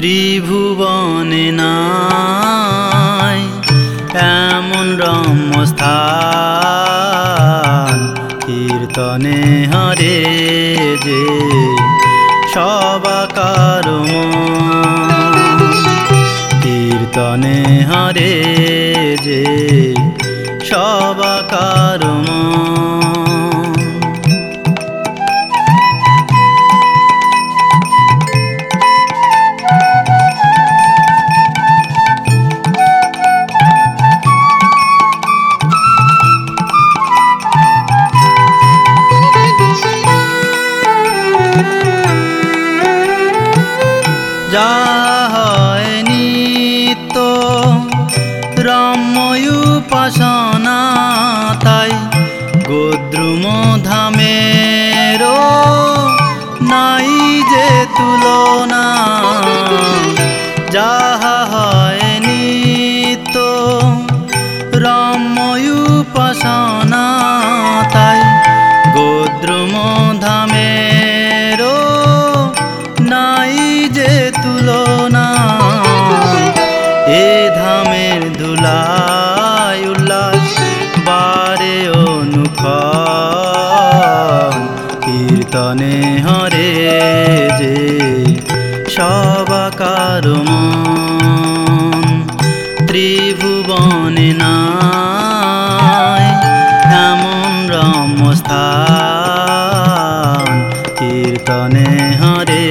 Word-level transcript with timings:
ত্রিভুবনে 0.00 1.52
নাই 1.52 3.40
এমন 4.48 4.86
রম্যস্থান 4.96 5.88
কীর্তনে 8.46 9.40
হরে 9.72 10.18
যে 11.04 11.22
সবাকার। 12.54 13.86
কীর্তনে 16.62 17.58
হরে 17.90 18.34
যে 19.22 19.44
সবাকার 20.64 22.00
মন। 22.06 22.99
যা 44.52 44.72
হয় 45.34 45.90
নিত্য। 46.08 47.16
রম্যয় 48.58 49.46
উপাসনা 49.48 50.80
তাই 51.64 51.92
গোদ্রুম 52.68 53.44
ধামের 53.84 55.20
নাই 56.62 57.10
যে 57.52 57.68
তুলনা। 57.96 58.86
যাহা 60.70 61.09
কীর্তনে 85.52 85.96
হরে 86.26 86.70
যে 87.60 87.74
সবাকার 88.96 90.24
মন 90.44 92.04
ত্রিভুবনে 92.88 94.30
নাই 94.42 96.24
এমন 97.04 97.50
রমস্থান 97.74 98.60
কীর্তনে 100.98 101.90
হরে 102.20 102.66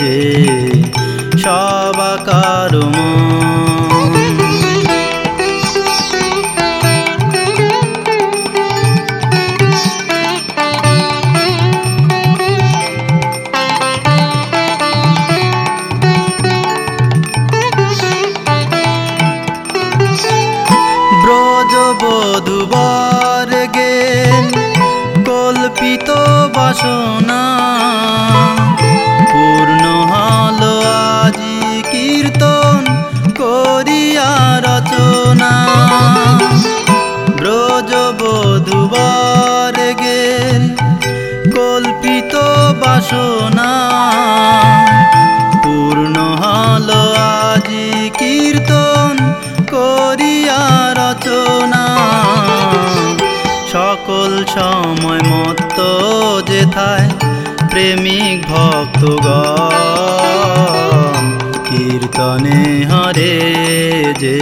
যে 0.00 0.16
সবাকার 1.44 2.72
মন 2.88 3.09
কীর্তন 31.92 32.82
করিয়া 33.38 34.30
রচনা। 34.66 35.52
ব্রজ 37.38 37.90
বধুবর 38.20 39.76
গেল 40.02 40.62
কল্পিত 41.54 42.34
বাসনা। 42.82 43.70
পূর্ণ 45.64 46.16
হল 46.42 46.88
আজি 47.44 48.10
কীর্তন 48.18 49.14
করিয়া 49.70 50.62
রচনা। 51.00 51.79
প্রেমিক 57.70 58.38
ভক্তগণ, 58.52 59.22
কীর্তনে 61.68 62.60
হরে 62.90 63.36
যে 64.22 64.38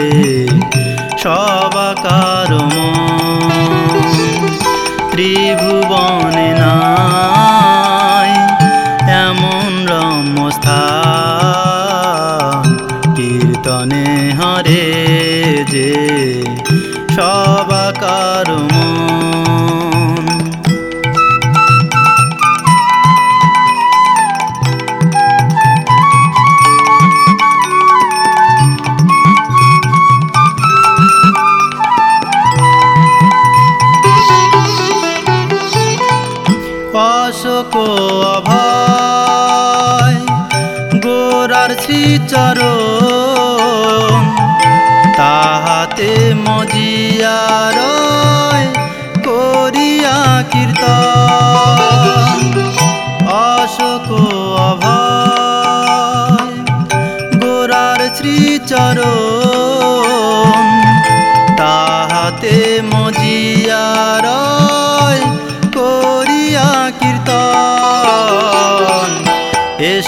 সবাকার 1.24 2.50
ত্রিভুবনে 5.12 6.50
নাই 6.62 8.30
এমন 9.26 9.70
রমস্থান 9.92 10.78
কীর্তনে 13.16 14.06
হরে 14.40 14.86
যে 15.72 15.92
সবাকার 17.16 18.48
মন। 18.72 19.97
গোরার 41.88 41.90
শ্রীচর 41.90 42.58
তাহাতে 45.16 46.12
মজিয়ার 46.46 47.78
করিয়া 49.26 50.18
কীর্তন। 50.52 51.07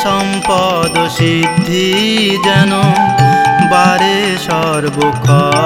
সম্পদ 0.04 0.94
সিদ্ধি 1.18 1.88
যেন 2.44 2.72
বারে 3.70 4.18
সর্বক্ষণ। 4.46 5.60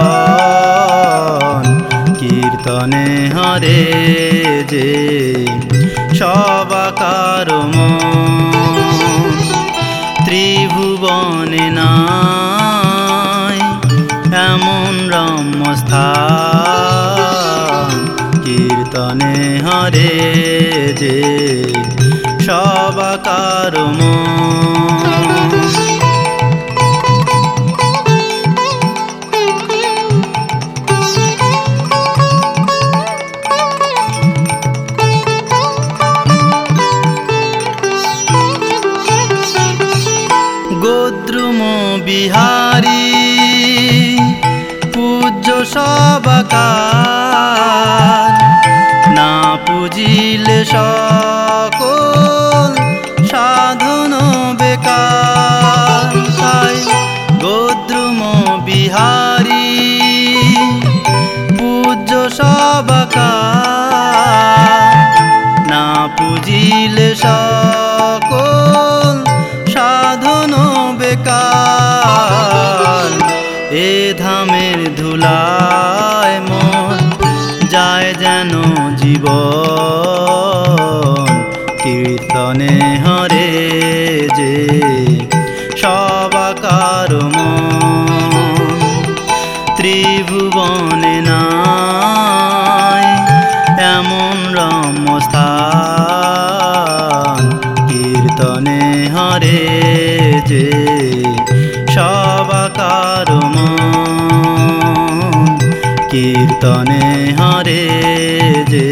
কীর্তনে 2.20 3.08
হরে 3.36 3.82
যে 4.72 4.90
সবাকার 6.20 7.48
ত্রিভুবনে 10.26 11.66
নাই 11.78 13.58
এমন 14.50 14.92
রম্যস্থান 15.14 16.04
কীর্তনে 18.44 19.36
হরে 19.66 20.14
যে 21.00 21.19
সবাকার 22.44 23.75
গোদ্রুম 40.85 41.61
বিহারী 42.06 43.06
পূজ্য 44.94 45.46
সবাকার 45.75 47.14
না 49.17 49.32
পুজিলে 49.64 50.61
সকল 50.75 52.33
পুজিলে 66.17 67.15
সকল 67.15 69.25
সাধন 69.73 70.53
বেকার। 70.99 73.11
এ 73.71 74.15
ধামের 74.19 74.97
ধুলায় 74.97 76.41
মন 76.41 76.99
যায় 77.69 78.15
যেন 78.15 78.62
জীবন। 78.97 79.45
কীর্তনে 81.83 83.03
হরে 83.05 83.53
যে 84.37 84.55
সবাকার 85.77 87.11
মন। 87.37 88.69
ত্রিভুবনে 89.77 91.21
নাই 91.21 91.54
যে 100.46 100.67
সবাকার 101.88 103.29
কীর্তনে 106.11 107.06
হরে 107.38 107.85
যে 108.69 108.88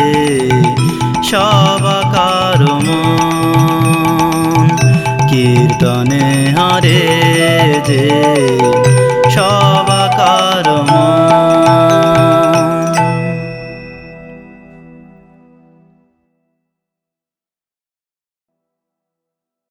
সবাকার 1.22 2.60
কীর্তনে 5.31 6.26
হরে 6.56 7.02
যে 7.87 8.41